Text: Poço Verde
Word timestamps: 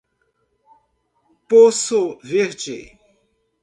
Poço 1.47 2.17
Verde 2.23 2.97